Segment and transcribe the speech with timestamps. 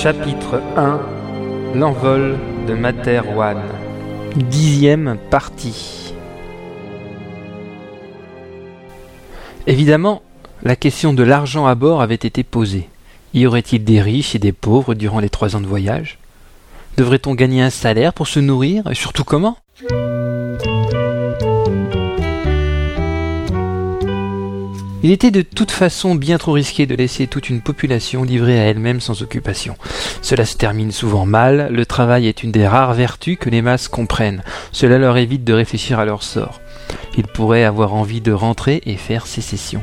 [0.00, 1.00] Chapitre 1
[1.74, 3.58] L'envol de Materwan.
[4.36, 6.14] Dixième partie.
[9.66, 10.22] Évidemment,
[10.62, 12.88] la question de l'argent à bord avait été posée.
[13.34, 16.18] Y aurait-il des riches et des pauvres durant les trois ans de voyage?
[16.96, 18.88] Devrait-on gagner un salaire pour se nourrir?
[18.88, 19.58] Et surtout comment?
[25.04, 28.64] Il était de toute façon bien trop risqué de laisser toute une population livrée à
[28.64, 29.76] elle-même sans occupation.
[30.22, 33.86] Cela se termine souvent mal, le travail est une des rares vertus que les masses
[33.86, 36.60] comprennent, cela leur évite de réfléchir à leur sort.
[37.16, 39.82] Ils pourraient avoir envie de rentrer et faire sécession.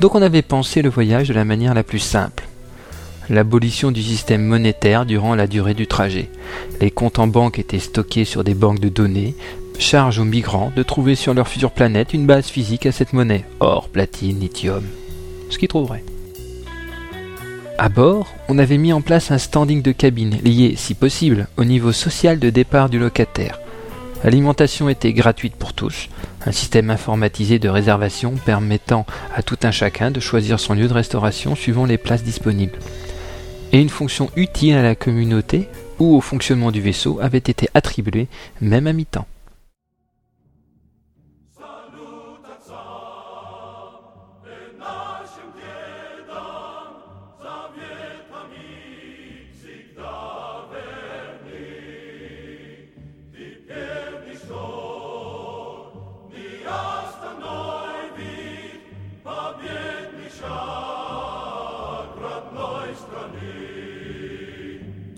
[0.00, 2.44] Donc on avait pensé le voyage de la manière la plus simple.
[3.30, 6.28] L'abolition du système monétaire durant la durée du trajet.
[6.80, 9.34] Les comptes en banque étaient stockés sur des banques de données,
[9.78, 13.44] charge aux migrants de trouver sur leur future planète une base physique à cette monnaie,
[13.60, 14.84] or, platine, lithium,
[15.48, 16.04] ce qu'ils trouveraient.
[17.78, 21.64] À bord, on avait mis en place un standing de cabine lié, si possible, au
[21.64, 23.58] niveau social de départ du locataire.
[24.22, 26.08] L'alimentation était gratuite pour tous,
[26.46, 30.94] un système informatisé de réservation permettant à tout un chacun de choisir son lieu de
[30.94, 32.78] restauration suivant les places disponibles.
[33.74, 35.66] Et une fonction utile à la communauté
[35.98, 38.28] ou au fonctionnement du vaisseau avait été attribuée
[38.60, 39.26] même à mi-temps.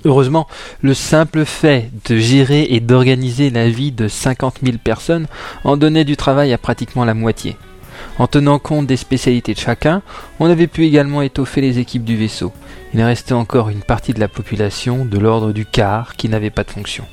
[0.05, 0.47] Heureusement,
[0.83, 5.27] le simple fait de gérer et d'organiser la vie de 50 000 personnes
[5.65, 7.57] en donnait du travail à pratiquement la moitié.
[8.19, 10.03] En tenant compte des spécialités de chacun,
[10.39, 12.53] on avait pu également étoffer les équipes du vaisseau.
[12.95, 16.63] Il restait encore une partie de la population de l'ordre du quart qui n'avait pas
[16.63, 17.05] de fonction.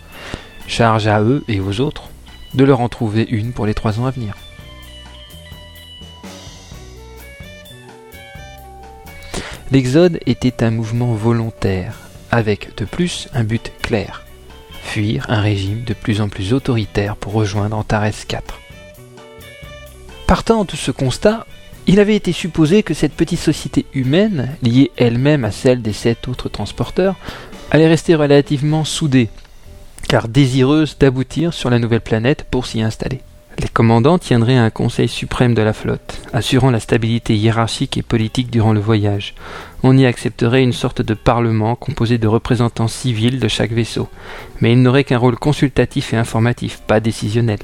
[0.68, 2.10] Charge à eux et aux autres
[2.54, 4.36] de leur en trouver une pour les trois ans à venir.
[9.74, 11.96] L'exode était un mouvement volontaire,
[12.30, 14.24] avec de plus un but clair,
[14.84, 18.60] fuir un régime de plus en plus autoritaire pour rejoindre Antares 4.
[20.28, 21.48] Partant de ce constat,
[21.88, 26.28] il avait été supposé que cette petite société humaine, liée elle-même à celle des sept
[26.28, 27.16] autres transporteurs,
[27.72, 29.30] allait rester relativement soudée,
[30.08, 33.22] car désireuse d'aboutir sur la nouvelle planète pour s'y installer.
[33.64, 38.52] Les commandants tiendraient un conseil suprême de la flotte, assurant la stabilité hiérarchique et politique
[38.52, 39.36] durant le voyage.
[39.84, 44.10] On y accepterait une sorte de parlement composé de représentants civils de chaque vaisseau,
[44.60, 47.60] mais il n'aurait qu'un rôle consultatif et informatif, pas décisionnel.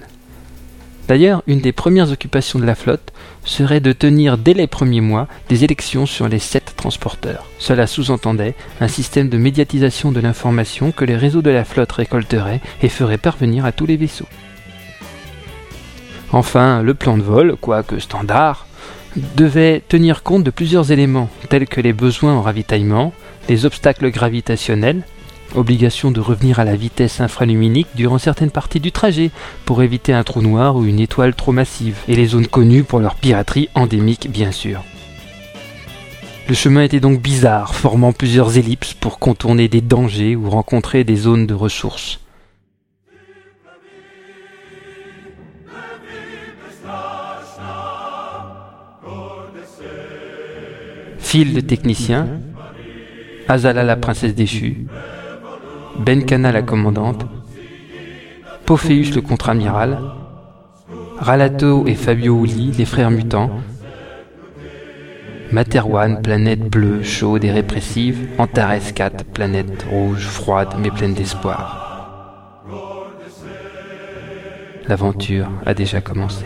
[1.10, 3.12] D'ailleurs, une des premières occupations de la flotte
[3.44, 7.46] serait de tenir dès les premiers mois des élections sur les sept transporteurs.
[7.58, 12.62] Cela sous-entendait un système de médiatisation de l'information que les réseaux de la flotte récolteraient
[12.82, 14.28] et feraient parvenir à tous les vaisseaux.
[16.32, 18.68] Enfin, le plan de vol, quoique standard,
[19.36, 23.14] devait tenir compte de plusieurs éléments, tels que les besoins en ravitaillement,
[23.48, 25.02] les obstacles gravitationnels,
[25.56, 29.32] obligation de revenir à la vitesse infraluminique durant certaines parties du trajet
[29.66, 33.00] pour éviter un trou noir ou une étoile trop massive, et les zones connues pour
[33.00, 34.84] leur piraterie endémique bien sûr.
[36.48, 41.16] Le chemin était donc bizarre, formant plusieurs ellipses pour contourner des dangers ou rencontrer des
[41.16, 42.20] zones de ressources.
[51.30, 52.28] Phil le technicien,
[53.48, 54.88] Azala la princesse déchue,
[56.00, 57.24] Benkana la commandante,
[58.66, 60.00] Pophéus le contre-amiral,
[61.20, 63.52] Ralato et Fabio Uli les frères mutants,
[65.52, 72.64] Materwan, planète bleue, chaude et répressive, Antares 4, planète rouge, froide mais pleine d'espoir.
[74.88, 76.46] L'aventure a déjà commencé.